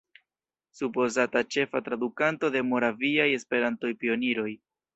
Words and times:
Supozata 0.79 1.43
ĉefa 1.55 1.83
tradukanto 1.89 2.51
de 2.57 2.65
Moraviaj 2.73 3.31
Esperanto-Pioniroj. 3.37 4.51